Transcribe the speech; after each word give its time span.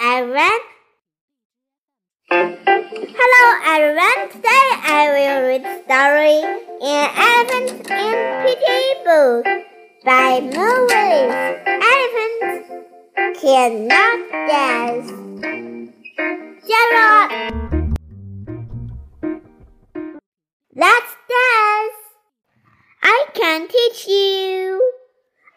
everyone. 0.00 0.60
Hello 2.30 3.44
everyone. 3.66 4.30
Today 4.30 4.68
I 4.84 5.10
will 5.14 5.42
read 5.48 5.64
story 5.84 6.38
in 6.80 7.04
Elephant 7.18 7.70
in 7.90 8.14
Piggie 8.46 8.94
Book 9.04 9.44
by 10.04 10.40
Maurice. 10.54 11.34
Elephants 11.90 12.66
cannot 13.40 14.18
dance. 14.46 15.10
Gerald. 16.68 17.28
Let's 20.76 21.12
dance. 21.28 21.98
I 23.02 23.26
can 23.34 23.66
teach 23.66 24.06
you. 24.06 24.92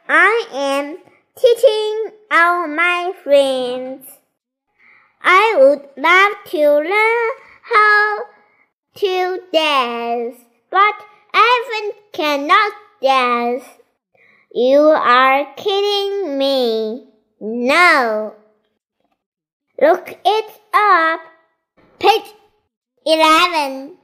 I 0.09 0.45
am 0.51 0.97
teaching 1.37 2.17
all 2.31 2.67
my 2.67 3.13
friends. 3.23 4.20
I 5.23 5.55
would 5.59 5.87
love 5.97 6.33
to 6.51 6.69
learn 6.77 7.29
how 7.61 8.19
to 8.95 9.39
dance, 9.53 10.37
but 10.69 10.95
elephant 11.33 11.95
cannot 12.13 12.73
dance. 13.01 13.63
You 14.53 14.79
are 14.79 15.53
kidding 15.55 16.37
me. 16.37 17.07
No. 17.39 18.35
Look 19.79 20.17
it 20.25 20.61
up. 20.73 21.21
Page 21.99 22.33
11. 23.05 23.97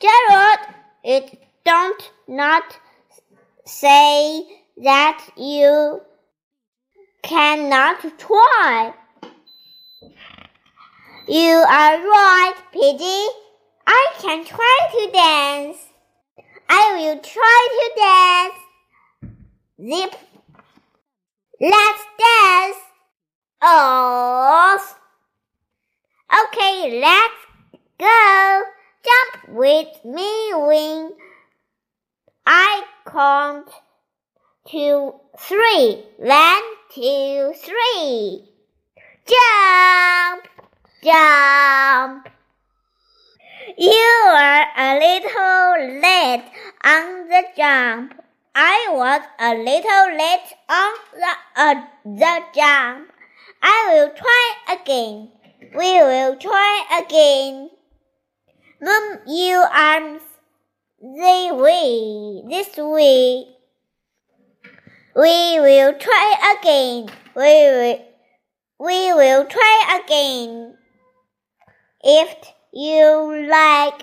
Gerald, 0.00 0.58
it 1.04 1.42
don't 1.64 2.10
not 2.26 2.78
say 3.66 4.44
that 4.82 5.28
you 5.36 6.00
cannot 7.22 8.00
try. 8.18 8.94
You 11.30 11.58
are 11.58 11.96
right, 11.96 12.54
Piggie. 12.74 13.28
I 13.86 14.06
can 14.18 14.44
try 14.44 14.78
to 14.90 15.12
dance. 15.12 15.78
I 16.68 16.96
will 16.98 17.20
try 17.20 17.68
to 17.76 17.86
dance. 18.00 19.38
Zip. 19.78 20.20
Let's 21.60 22.02
dance. 22.18 22.76
Off. 23.62 24.98
Okay, 26.34 27.00
let's 27.00 27.42
go. 27.96 28.62
Jump 29.04 29.56
with 29.56 30.04
me, 30.04 30.50
wing. 30.54 31.12
I 32.44 32.82
count 33.06 33.68
two, 34.68 35.14
three. 35.38 36.02
One, 36.18 36.62
two, 36.92 37.52
three. 37.56 38.48
Jump, 39.28 40.59
jump. 41.02 42.28
You 43.78 44.12
are 44.36 44.66
a 44.76 44.98
little 44.98 46.00
late 46.00 46.44
on 46.84 47.28
the 47.28 47.44
jump. 47.56 48.14
I 48.54 48.88
was 48.90 49.22
a 49.38 49.54
little 49.54 50.06
late 50.16 50.52
on 50.68 50.92
the, 51.14 51.32
uh, 51.56 51.74
the 52.04 52.40
jump. 52.54 53.10
I 53.62 53.88
will 53.92 54.10
try 54.14 54.74
again. 54.74 55.30
We 55.74 56.00
will 56.00 56.36
try 56.36 57.02
again. 57.02 57.70
Move 58.82 59.20
your 59.26 59.66
arms 59.66 60.22
this 61.00 61.52
way, 61.52 62.42
this 62.48 62.76
way. 62.76 63.46
We 65.16 65.60
will 65.60 65.94
try 65.94 66.58
again. 66.58 67.08
We 67.34 67.42
will, 67.42 67.98
we 68.78 69.12
will 69.12 69.44
try 69.46 70.00
again. 70.04 70.76
If 72.02 72.34
you 72.72 73.46
like 73.48 74.02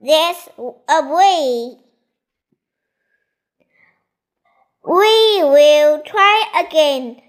this 0.00 0.48
way, 0.56 1.76
we 4.86 5.42
will 5.42 6.02
try 6.02 6.66
again. 6.66 7.20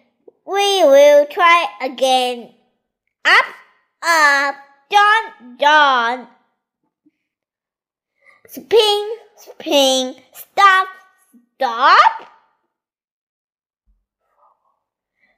We 0.46 0.84
will 0.84 1.26
try 1.26 1.66
again. 1.82 2.54
Up, 3.26 3.46
up, 4.04 4.56
down, 4.90 5.58
down. 5.58 6.28
Spin, 8.48 9.18
spin, 9.36 10.16
stop, 10.34 10.88
stop. 11.56 12.30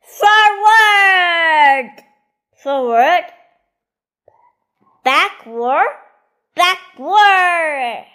Forward, 0.03 1.91
forward. 2.62 3.37
Backward, 5.07 5.88
backward. 6.53 8.06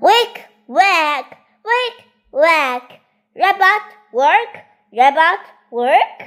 Wake, 0.00 0.46
wake, 0.66 1.32
wake, 1.64 2.04
wake. 2.32 3.00
Rabbit, 3.36 3.86
work, 4.12 4.64
rabbit, 4.92 5.46
work. 5.70 6.20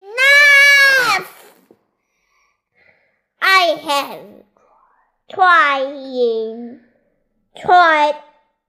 Enough! 0.00 1.52
I 3.42 3.76
have 3.84 4.44
trying, 5.30 6.80
tried, 7.54 8.14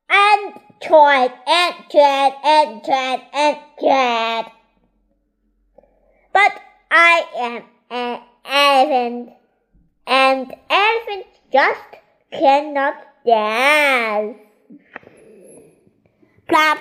and 0.09 0.53
tried, 0.85 1.33
and 1.47 1.75
tried, 1.89 2.33
and 2.43 2.83
tried, 2.83 3.21
and 3.33 3.57
tried. 3.79 4.51
But 6.31 6.61
I 6.91 7.25
am 7.37 7.63
an 7.89 8.21
elephant, 8.45 9.33
and 10.05 10.55
elephant 10.69 11.25
just 11.51 11.81
cannot 12.31 12.95
dance. 13.25 14.37
Plop, 16.47 16.77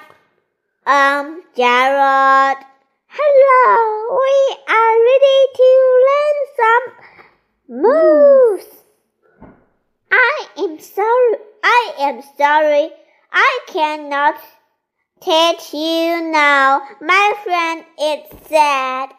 um, 0.87 1.43
Gerald. 1.57 2.59
Hello, 3.09 4.19
we 4.21 4.57
are 4.69 4.97
ready 5.09 5.41
to 5.57 5.69
learn 6.09 6.39
some 6.61 6.87
moves. 7.83 8.67
I 10.11 10.47
am 10.59 10.79
sorry. 10.81 11.37
I 11.63 11.93
am 12.01 12.23
sorry. 12.37 12.91
I 13.37 13.59
cannot 13.67 14.37
teach 15.21 15.75
you 15.75 16.31
now. 16.31 16.83
My 17.01 17.33
friend 17.43 17.85
is 18.01 18.49
sad. 18.49 19.11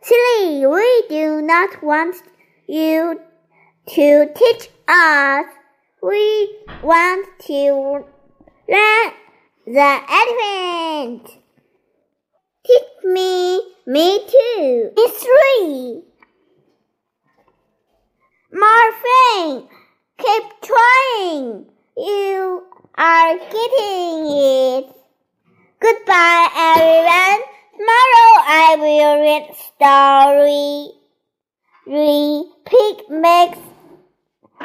Silly, 0.00 0.64
we 0.64 1.04
do 1.08 1.42
not 1.42 1.82
want 1.82 2.14
you 2.68 3.20
to 3.88 4.28
teach 4.32 4.68
us. 4.86 5.46
We 6.00 6.56
want 6.84 7.26
to 7.46 8.04
learn 8.68 9.12
the 9.66 10.00
elephant. 10.08 11.26
Teach 12.64 13.04
me, 13.04 13.60
me 13.88 14.20
too. 14.20 14.90
It's 14.96 15.26
three. 15.26 16.02
Morphine, 18.52 19.68
keep 20.16 20.44
trying. 20.62 21.73
You 21.96 22.64
are 22.96 23.38
getting 23.38 24.26
it. 24.26 24.86
Goodbye, 25.78 26.48
everyone. 26.56 27.40
Tomorrow 27.70 28.30
I 28.42 28.76
will 28.80 29.20
read 29.22 29.54
story. 29.54 30.90
Repeat 31.86 33.10
makes 33.10 33.58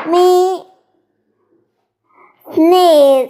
me 0.08 0.64
sneeze. 2.52 3.30